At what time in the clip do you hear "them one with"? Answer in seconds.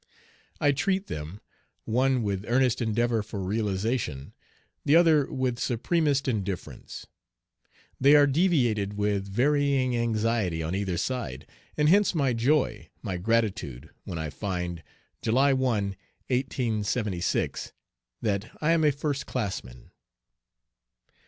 1.05-2.43